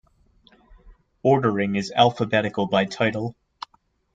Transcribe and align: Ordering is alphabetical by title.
Ordering 1.21 1.75
is 1.75 1.91
alphabetical 1.91 2.65
by 2.65 2.85
title. 2.85 3.35